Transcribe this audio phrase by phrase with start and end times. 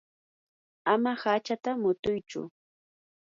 [0.93, 2.41] ama hachata mutuychu.